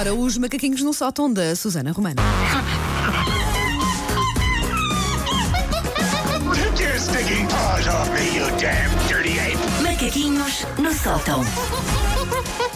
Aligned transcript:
Ora, 0.00 0.12
os 0.12 0.36
macaquinhos 0.36 0.82
no 0.82 0.92
sótão 0.92 1.32
da 1.32 1.54
Susana 1.54 1.92
Romana. 1.92 2.20
Take 6.52 6.82
your 6.82 6.98
stinking 6.98 7.46
paws 7.46 7.86
off 7.86 8.10
me, 8.10 8.36
you 8.36 8.44
damn 8.58 8.90
dirty 9.06 9.38
ape! 9.38 9.56
Macaquinhos 9.84 10.64
no 10.78 10.92
sótão. 10.92 11.44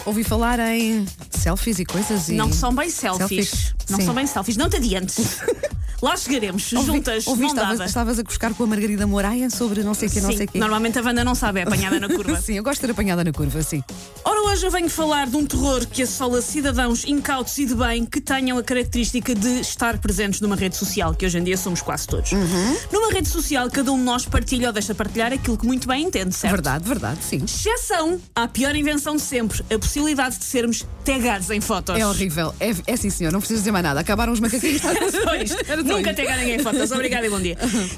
Ouvi 0.05 0.23
falar 0.23 0.59
em 0.59 1.05
selfies 1.29 1.79
e 1.79 1.85
coisas 1.85 2.29
e. 2.29 2.35
Não 2.35 2.53
são 2.53 2.73
bem 2.73 2.89
selfies. 2.89 3.49
Selfies, 3.49 3.75
Não 3.89 3.99
sim. 3.99 4.05
são 4.05 4.13
bem 4.15 4.25
selfies. 4.25 4.55
Não 4.55 4.69
te 4.69 4.77
adiantes. 4.77 5.39
Lá 6.01 6.15
chegaremos, 6.15 6.71
Ouvi- 6.73 6.85
juntas, 6.85 7.27
ouvi, 7.27 7.41
não 7.41 7.49
estavas, 7.49 7.77
dava. 7.77 7.85
estavas 7.89 8.19
a 8.19 8.23
cuscar 8.23 8.53
com 8.53 8.63
a 8.63 8.67
Margarida 8.67 9.05
Moraia 9.05 9.49
sobre 9.49 9.83
não 9.83 9.93
sei 9.93 10.07
o 10.07 10.11
que, 10.11 10.21
não 10.21 10.31
Sim, 10.31 10.37
sei 10.37 10.45
o 10.45 10.49
que. 10.51 10.57
normalmente 10.59 10.97
a 10.97 11.01
Wanda 11.01 11.23
não 11.25 11.35
sabe, 11.35 11.59
é 11.59 11.63
apanhada 11.63 11.99
na 11.99 12.07
curva. 12.07 12.39
Sim, 12.41 12.53
eu 12.55 12.63
gosto 12.63 12.79
de 12.79 12.87
ser 12.87 12.91
apanhada 12.91 13.23
na 13.23 13.31
curva, 13.33 13.61
sim. 13.61 13.83
Ora, 14.23 14.41
hoje 14.49 14.65
eu 14.65 14.71
venho 14.71 14.89
falar 14.89 15.27
de 15.27 15.35
um 15.35 15.45
terror 15.45 15.85
que 15.87 16.03
assola 16.03 16.41
cidadãos 16.41 17.03
incautos 17.05 17.57
e 17.57 17.65
de 17.65 17.75
bem 17.75 18.05
que 18.05 18.21
tenham 18.21 18.57
a 18.57 18.63
característica 18.63 19.35
de 19.35 19.59
estar 19.59 19.97
presentes 19.97 20.39
numa 20.39 20.55
rede 20.55 20.77
social, 20.77 21.13
que 21.13 21.25
hoje 21.25 21.37
em 21.37 21.43
dia 21.43 21.57
somos 21.57 21.81
quase 21.81 22.07
todos. 22.07 22.31
Uhum. 22.31 22.77
Numa 22.91 23.11
rede 23.11 23.27
social, 23.27 23.69
cada 23.69 23.91
um 23.91 23.97
de 23.97 24.03
nós 24.03 24.25
partilha 24.25 24.67
ou 24.67 24.73
deixa 24.73 24.95
partilhar 24.95 25.33
aquilo 25.33 25.57
que 25.57 25.65
muito 25.65 25.87
bem 25.87 26.05
entende, 26.05 26.33
certo? 26.33 26.53
Verdade, 26.53 26.87
verdade, 26.87 27.19
sim. 27.21 27.43
Exceção 27.43 28.19
à 28.33 28.47
pior 28.47 28.73
invenção 28.75 29.15
de 29.17 29.21
sempre, 29.21 29.63
a 29.73 29.77
possibilidade 29.77 30.37
de 30.37 30.45
sermos 30.45 30.85
tagados 31.03 31.49
em 31.49 31.59
fotos. 31.59 31.97
É 31.99 32.07
horrível. 32.07 32.53
É, 32.59 32.73
é 32.87 32.95
sim, 32.95 33.09
senhor, 33.09 33.31
não 33.33 33.39
preciso 33.39 33.59
dizer 33.61 33.71
mais 33.71 33.83
nada. 33.83 33.99
Acabaram 33.99 34.31
os 34.31 34.39
macaquinhos. 34.39 34.81
Era 34.85 35.11
só 35.11 35.35
isto. 35.35 35.57
Nunca 35.97 36.13
tagaram 36.13 36.41
ninguém 36.41 36.59
fotos. 36.59 36.91
Obrigada 36.91 37.25
e 37.25 37.29
bom 37.29 37.39
dia. 37.39 37.57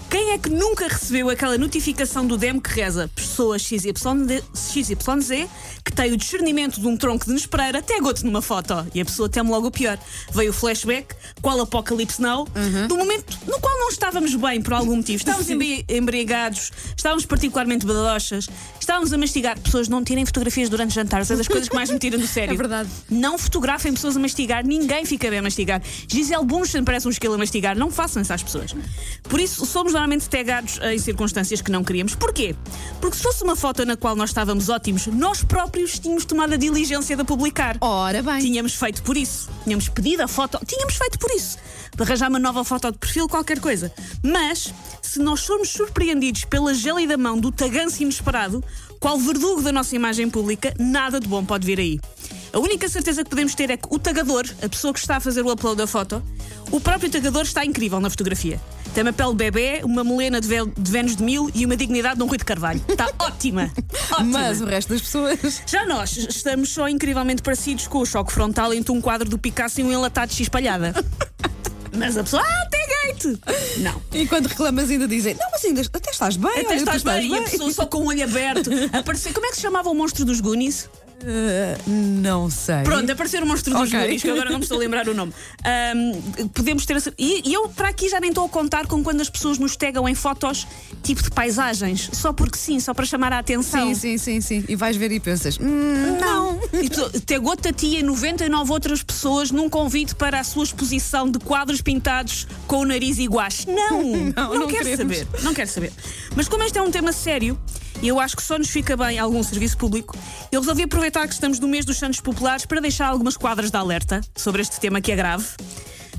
Quem 0.10 0.32
é 0.32 0.38
que 0.38 0.50
nunca 0.50 0.88
recebeu 0.88 1.30
aquela 1.30 1.58
notificação 1.58 2.26
do 2.26 2.38
DEM 2.38 2.60
que 2.60 2.70
reza 2.70 3.10
pessoa 3.16 3.58
XYZ, 3.60 3.84
XYZ 4.56 5.48
que 5.84 5.92
tem 5.92 6.12
o 6.12 6.18
discernimento 6.18 6.80
de 6.80 6.88
um 6.88 6.96
tronco 6.96 7.26
de 7.26 7.32
Nespereira, 7.34 7.82
tagau-te 7.82 8.24
numa 8.24 8.42
foto 8.42 8.86
e 8.94 9.02
a 9.02 9.06
pessoa 9.06 9.28
teme 9.28 9.50
logo 9.50 9.68
o 9.68 9.72
pior. 9.72 9.98
Veio 10.32 10.52
o 10.52 10.54
flashback, 10.54 11.16
qual 11.42 11.60
Apocalipse 11.62 12.22
Now, 12.22 12.48
do 12.88 12.96
momento 12.98 13.38
no 13.48 13.60
qual 13.60 13.78
não 13.80 13.90
estávamos 13.90 14.34
bem 14.36 14.62
por 14.62 14.74
algum 14.74 14.96
motivo. 14.98 15.18
Estávamos 15.18 15.50
embri- 15.50 15.86
embriagados, 15.90 16.72
estávamos 16.96 17.26
particularmente 17.26 17.86
badochas, 17.86 18.48
estávamos 18.80 19.12
a 19.12 19.18
mastigar. 19.18 19.60
Pessoas 19.60 19.88
não 19.88 20.04
tirem 20.04 20.26
fotografias 20.26 20.70
durante 20.70 20.94
jantares, 20.94 21.30
é 21.32 21.36
das 21.36 21.48
coisas 21.48 21.68
que 21.68 21.76
mais 21.76 21.90
me 21.90 21.98
tiram 22.00 22.20
do 22.20 22.28
sério. 22.28 22.54
É 22.54 22.58
verdade. 22.58 22.90
Não 23.10 23.38
fotografem 23.38 23.94
pessoas 23.94 24.16
a 24.16 24.20
mastigar, 24.20 24.66
ninguém 24.66 25.06
fica 25.06 25.30
bem 25.30 25.40
a 25.40 25.42
mastigar. 25.42 25.82
Gisele 26.08 26.46
Bunchen 26.46 26.84
parece 26.84 27.08
um 27.08 27.12
esquilo 27.12 27.34
a 27.34 27.38
mastigar, 27.38 27.76
não 27.82 27.90
façam 27.90 28.22
isso 28.22 28.32
às 28.32 28.44
pessoas. 28.44 28.76
Por 29.24 29.40
isso, 29.40 29.66
somos 29.66 29.94
normalmente 29.94 30.30
tagados 30.30 30.80
em 30.84 31.00
circunstâncias 31.00 31.62
que 31.62 31.72
não 31.72 31.84
queríamos. 31.84 32.14
Porquê? 32.14 32.56
Porque 33.02 33.18
se 33.18 33.24
fosse 33.24 33.44
uma 33.44 33.56
foto 33.56 33.84
na 33.84 33.98
qual 33.98 34.16
nós 34.16 34.30
estávamos 34.30 34.70
ótimos, 34.70 35.08
nós 35.08 35.44
próprios 35.44 35.98
tínhamos 35.98 36.24
tomado 36.24 36.54
a 36.54 36.58
diligência 36.58 37.16
de 37.16 37.24
a 37.24 37.26
publicar. 37.26 37.78
Ora 37.82 38.22
bem. 38.22 38.40
Tínhamos 38.40 38.76
feito 38.76 39.02
por 39.02 39.18
isso. 39.18 39.50
Tínhamos 39.64 39.90
pedido 39.90 40.22
a 40.22 40.28
foto. 40.28 40.60
Tínhamos 40.66 40.96
feito 40.96 41.18
por 41.18 41.32
isso. 41.32 41.58
Para 41.96 42.06
arranjar 42.06 42.30
uma 42.30 42.40
nova 42.40 42.64
foto 42.64 42.92
de 42.92 43.00
perfil, 43.00 43.28
qualquer 43.28 43.60
coisa. 43.60 43.92
Mas, 44.24 44.72
se 45.02 45.20
nós 45.20 45.44
formos 45.44 45.70
surpreendidos 45.70 46.46
pela 46.46 46.74
gélida 46.76 47.18
mão 47.18 47.40
do 47.40 47.52
taganço 47.52 48.04
inesperado, 48.04 48.64
qual 49.00 49.18
verdugo 49.18 49.64
da 49.64 49.72
nossa 49.72 49.96
imagem 49.96 50.30
pública, 50.30 50.72
nada 50.78 51.20
de 51.20 51.28
bom 51.28 51.44
pode 51.44 51.66
vir 51.66 51.80
aí. 51.80 52.00
A 52.54 52.60
única 52.60 52.88
certeza 52.90 53.24
que 53.24 53.30
podemos 53.30 53.56
ter 53.56 53.72
é 53.72 53.78
que 53.78 53.88
o 53.90 53.98
tagador, 53.98 54.46
a 54.62 54.70
pessoa 54.70 54.94
que 54.94 55.00
está 55.00 55.18
a 55.18 55.20
fazer 55.20 55.42
o 55.42 55.52
upload 55.52 55.78
da 55.78 55.88
foto, 55.88 56.22
o 56.70 56.80
próprio 56.80 57.10
tagador 57.10 57.44
está 57.44 57.66
incrível 57.66 58.00
na 58.00 58.10
fotografia. 58.10 58.60
Tem 58.94 59.04
uma 59.04 59.14
pele 59.14 59.34
bebê, 59.34 59.82
uma 59.84 60.04
melena 60.04 60.42
de, 60.42 60.48
de 60.78 60.92
Vênus 60.92 61.16
de 61.16 61.24
Mil 61.24 61.50
e 61.56 61.66
uma 61.66 61.78
dignidade 61.78 62.18
de 62.18 62.24
um 62.24 62.28
Rui 62.28 62.38
de 62.38 62.44
Carvalho. 62.44 62.84
Está 62.88 63.10
ótima. 63.20 63.72
ótima. 64.12 64.24
Mas 64.40 64.60
o 64.60 64.66
resto 64.66 64.90
das 64.90 65.02
pessoas. 65.02 65.62
Já 65.66 65.86
nós 65.86 66.18
estamos 66.18 66.70
só 66.70 66.90
incrivelmente 66.90 67.42
parecidos 67.42 67.88
com 67.88 68.00
o 68.00 68.06
choque 68.06 68.34
frontal 68.34 68.74
entre 68.74 68.92
um 68.92 69.00
quadro 69.00 69.30
do 69.30 69.38
Picasso 69.38 69.80
e 69.80 69.84
um 69.84 69.92
enlatado 69.92 70.30
de 70.30 70.36
X-palhada. 70.36 70.94
Mas 71.98 72.18
a 72.18 72.24
pessoa, 72.24 72.42
ah, 72.42 72.68
tem 72.70 72.88
gate! 72.88 73.40
Não. 73.78 74.02
E 74.14 74.26
quando 74.26 74.48
reclamas 74.48 74.90
ainda 74.90 75.08
dizem, 75.08 75.36
não, 75.36 75.52
mas 75.52 75.66
ainda 75.66 75.82
até 75.82 76.10
estás 76.10 76.38
bem, 76.38 76.50
Até 76.50 76.60
olha, 76.60 76.70
tu 76.70 76.76
estás 76.78 77.04
bem, 77.04 77.30
e 77.30 77.38
a 77.38 77.42
pessoa 77.42 77.72
só 77.72 77.86
com 77.86 77.98
o 77.98 78.08
olho 78.08 78.24
aberto. 78.24 78.70
Aparecer. 78.94 79.34
Como 79.34 79.46
é 79.46 79.50
que 79.50 79.56
se 79.56 79.62
chamava 79.62 79.90
o 79.90 79.94
monstro 79.94 80.24
dos 80.24 80.40
Goonies? 80.40 80.90
Não 81.88 82.50
sei. 82.50 82.84
Pronto, 82.84 83.12
aparecer 83.12 83.42
o 83.44 83.46
monstro 83.46 83.74
dos 83.74 83.88
Ok. 83.90 84.00
Goonies, 84.00 84.22
que 84.22 84.30
agora 84.30 84.50
não 84.50 84.58
me 84.58 84.64
estou 84.64 84.78
a 84.78 84.80
lembrar 84.80 85.08
o 85.08 85.14
nome. 85.14 85.34
Ahm, 85.64 86.48
podemos 86.54 86.86
ter. 86.86 86.98
E, 87.18 87.50
e 87.50 87.54
eu, 87.54 87.70
para 87.70 87.90
aqui, 87.90 88.10
já 88.10 88.20
nem 88.20 88.30
estou 88.30 88.46
a 88.46 88.50
contar 88.50 88.88
com 88.88 89.04
quando 89.04 89.22
as 89.22 89.30
pessoas 89.30 89.58
nos 89.58 89.76
tegam 89.76 90.08
em 90.08 90.16
fotos 90.16 90.68
tipo 91.04 91.22
de 91.24 91.30
paisagens, 91.32 92.10
só 92.14 92.32
porque 92.34 92.58
sim, 92.58 92.80
só 92.80 92.94
para 92.94 93.06
chamar 93.06 93.34
a 93.34 93.40
atenção. 93.40 93.88
Sim, 93.88 93.96
sim, 93.96 94.18
sim, 94.18 94.42
sim. 94.42 94.66
E 94.68 94.76
vais 94.76 94.96
ver 94.96 95.12
e 95.12 95.20
pensas, 95.20 95.58
hum, 95.60 96.18
não. 96.20 96.60
Pessoa- 96.70 97.12
Tegou-te 97.26 97.68
a 97.68 97.74
ti 97.74 97.98
e 97.98 98.04
99 98.04 98.72
outras 98.72 99.04
pessoas 99.04 99.52
num 99.52 99.70
convite 99.70 100.16
para 100.16 100.40
a 100.40 100.44
sua 100.44 100.64
exposição 100.64 101.30
de 101.30 101.40
quadros 101.40 101.82
pintados 101.82 102.48
com 102.68 102.78
o 102.80 102.86
nariz 102.86 103.18
iguais. 103.18 103.66
Não! 103.72 104.02
Não, 104.02 104.54
não 104.60 104.68
quero 104.68 104.84
queremos. 104.86 105.18
saber. 105.18 105.28
Não 105.44 105.54
quero 105.54 105.70
saber. 105.70 105.92
Mas 106.36 106.48
como 106.48 106.64
este 106.64 106.78
é 106.78 106.82
um 106.82 106.92
tema 106.92 107.12
sério, 107.12 107.58
eu 108.08 108.20
acho 108.20 108.36
que 108.36 108.44
só 108.44 108.58
nos 108.58 108.70
fica 108.70 108.96
bem 108.98 109.20
algum 109.20 109.42
serviço 109.44 109.78
público, 109.78 110.18
eu 110.52 110.60
resolvi 110.62 110.84
aproveitar 110.84 111.28
que 111.28 111.34
estamos 111.34 111.60
no 111.60 111.68
mês 111.68 111.86
dos 111.86 111.98
Santos 111.98 112.20
Populares 112.20 112.66
para 112.66 112.80
deixar 112.82 113.08
algumas 113.08 113.38
quadras 113.38 113.72
de 113.72 113.78
alerta 113.78 114.22
sobre 114.36 114.62
este 114.62 114.80
tema 114.80 115.02
que 115.02 115.12
é 115.12 115.16
grave. 115.16 115.46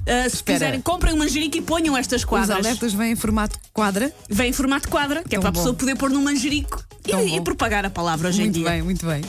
Ah, 0.04 0.28
se 0.28 0.36
Espera. 0.36 0.58
quiserem, 0.58 0.80
comprem 0.80 1.14
um 1.14 1.18
manjerico 1.18 1.56
e 1.56 1.62
ponham 1.62 1.96
estas 1.96 2.22
Os 2.22 2.24
quadras. 2.24 2.58
alertas 2.58 2.92
vêm 2.92 3.12
em 3.12 3.16
formato 3.16 3.56
quadra. 3.72 4.12
Vem 4.28 4.50
em 4.50 4.52
formato 4.52 4.88
quadra, 4.88 5.22
que 5.22 5.36
é 5.36 5.38
Tão 5.38 5.40
para 5.40 5.50
a 5.50 5.52
bom. 5.52 5.58
pessoa 5.60 5.74
poder 5.74 5.96
pôr 5.96 6.10
num 6.10 6.22
manjerico 6.22 6.82
e, 7.06 7.36
e 7.36 7.40
propagar 7.40 7.84
a 7.86 7.90
palavra 7.90 8.28
hoje 8.28 8.40
em 8.40 8.44
Muito 8.46 8.54
dia. 8.58 8.68
bem, 8.68 8.82
muito 8.82 9.06
bem. 9.06 9.20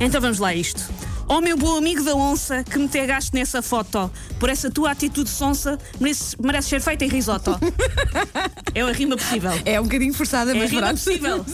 Então 0.00 0.20
vamos 0.20 0.38
lá 0.40 0.48
a 0.48 0.54
isto. 0.56 0.82
Oh 1.30 1.40
meu 1.42 1.56
bom 1.58 1.76
amigo 1.76 2.02
da 2.02 2.14
onça 2.14 2.64
que 2.64 2.78
me 2.78 2.88
tegaste 2.88 3.34
nessa 3.34 3.60
foto, 3.60 4.10
por 4.40 4.48
essa 4.48 4.70
tua 4.70 4.92
atitude 4.92 5.28
sonsa, 5.28 5.78
merece, 6.00 6.34
merece 6.42 6.68
ser 6.70 6.80
feita 6.80 7.04
em 7.04 7.08
risoto. 7.08 7.58
é 8.74 8.80
a 8.80 8.92
rima 8.92 9.14
possível. 9.16 9.50
É 9.64 9.78
um 9.78 9.84
bocadinho 9.84 10.14
forçada, 10.14 10.52
É 10.52 10.54
a 10.54 10.58
mas 10.58 10.70
rima 10.70 10.82
pronto. 10.82 10.94
possível. 11.04 11.44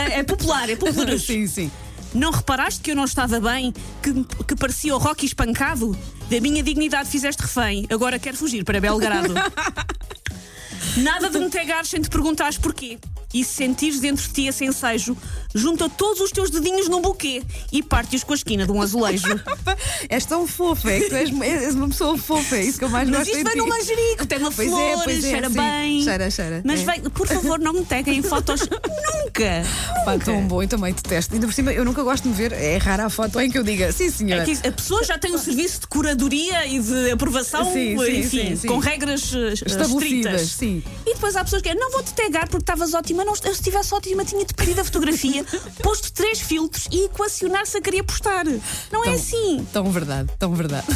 É, 0.00 0.20
é 0.20 0.22
popular, 0.22 0.70
é 0.70 0.76
popular. 0.76 1.18
sim, 1.20 1.46
sim. 1.46 1.70
Não 2.14 2.30
reparaste 2.30 2.80
que 2.80 2.90
eu 2.90 2.96
não 2.96 3.04
estava 3.04 3.38
bem? 3.38 3.74
Que, 4.02 4.14
que 4.44 4.56
parecia 4.56 4.94
o 4.94 4.98
Rocky 4.98 5.26
espancado? 5.26 5.96
Da 6.30 6.40
minha 6.40 6.62
dignidade 6.62 7.10
fizeste 7.10 7.42
refém, 7.42 7.86
agora 7.90 8.18
quero 8.18 8.36
fugir 8.36 8.64
para 8.64 8.80
Belgrado. 8.80 9.34
Nada 10.96 11.28
de 11.28 11.38
me 11.38 11.50
tegares 11.50 11.88
sem 11.90 12.00
te 12.00 12.08
perguntares 12.08 12.56
porquê. 12.56 12.98
E 13.32 13.44
se 13.44 13.52
sentires 13.56 14.00
dentro 14.00 14.26
de 14.26 14.32
ti 14.32 14.46
esse 14.46 14.64
ensejo, 14.64 15.14
junta 15.58 15.88
todos 15.88 16.20
os 16.20 16.30
teus 16.30 16.50
dedinhos 16.50 16.88
num 16.88 17.00
buquê 17.00 17.42
e 17.72 17.82
parte-os 17.82 18.24
com 18.24 18.32
a 18.32 18.36
esquina 18.36 18.64
de 18.64 18.72
um 18.72 18.80
azulejo. 18.80 19.26
És 20.08 20.24
tão 20.24 20.46
fofa, 20.46 20.90
é 20.90 21.00
que 21.00 21.08
tu 21.08 21.14
és, 21.14 21.40
és 21.42 21.74
uma 21.74 21.88
pessoa 21.88 22.16
fofa, 22.16 22.56
é 22.56 22.64
isso 22.64 22.78
que 22.78 22.84
eu 22.84 22.88
mais 22.88 23.08
Mas 23.08 23.18
gosto 23.18 23.30
isto 23.30 23.40
em 23.40 23.44
vem 23.44 23.56
num 23.56 23.66
manjerico, 23.68 24.26
tem 24.26 24.38
uma 24.38 24.52
Pois 24.52 24.68
flor, 24.68 24.80
é, 24.80 25.04
pois 25.04 25.24
é, 25.24 25.30
cheira 25.30 25.48
sim. 25.48 25.54
bem. 25.56 26.02
Cheira, 26.02 26.30
cheira, 26.30 26.62
Mas 26.64 26.80
é. 26.80 26.84
vem, 26.84 27.00
por 27.02 27.26
favor, 27.26 27.58
não 27.58 27.72
me 27.72 27.84
teguem 27.84 28.18
em 28.18 28.22
fotos 28.22 28.60
nunca. 28.68 29.62
Pá, 30.04 30.12
nunca. 30.12 30.24
tão 30.24 30.46
bom, 30.46 30.62
eu 30.62 30.68
também 30.68 30.92
detesto. 30.92 31.34
Ainda 31.34 31.46
por 31.46 31.52
cima, 31.52 31.72
eu 31.72 31.84
nunca 31.84 32.02
gosto 32.02 32.22
de 32.24 32.30
me 32.30 32.34
ver. 32.34 32.52
É 32.52 32.76
rara 32.78 33.06
a 33.06 33.10
foto 33.10 33.40
em 33.40 33.50
que 33.50 33.58
eu 33.58 33.62
diga, 33.62 33.92
sim, 33.92 34.10
senhora. 34.10 34.42
É 34.42 34.44
que 34.54 34.66
a 34.66 34.72
pessoa 34.72 35.04
já 35.04 35.18
tem 35.18 35.34
um 35.34 35.38
serviço 35.38 35.80
de 35.80 35.86
curadoria 35.86 36.66
e 36.66 36.78
de 36.80 37.10
aprovação, 37.10 37.72
Sim, 37.72 37.96
sim, 37.98 38.18
enfim, 38.18 38.56
sim, 38.56 38.68
com 38.68 38.78
regras 38.78 39.32
eh, 39.34 39.52
Estabelecidas, 39.66 40.42
sim. 40.42 40.82
E 41.06 41.14
depois 41.14 41.36
há 41.36 41.44
pessoas 41.44 41.62
que 41.62 41.74
não 41.74 41.90
vou 41.90 42.02
te 42.02 42.12
tegar 42.14 42.48
porque 42.48 42.62
estavas 42.62 42.94
ótima. 42.94 43.24
Não, 43.24 43.32
eu 43.32 43.54
se 43.54 43.60
estivesse 43.60 43.94
ótima, 43.94 44.24
tinha-te 44.24 44.54
pedido 44.54 44.80
a 44.80 44.84
fotografia, 44.84 45.44
posto 45.82 46.12
três 46.12 46.40
filtros 46.40 46.88
e 46.90 47.04
equacionar 47.06 47.66
se 47.66 47.78
a 47.78 47.80
queria 47.80 48.04
postar. 48.04 48.44
Não 48.90 49.02
é 49.02 49.06
Tão- 49.06 49.14
assim. 49.14 49.66
Tão 49.72 49.90
verdade, 49.90 50.30
tão 50.38 50.54
verdade. 50.54 50.86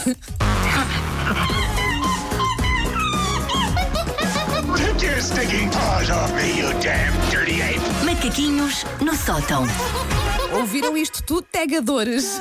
Macaquinhos 8.05 8.85
no 9.01 9.15
sótão. 9.17 9.65
Ouviram 10.53 10.97
isto 10.97 11.23
tudo, 11.23 11.43
tegadores? 11.51 12.41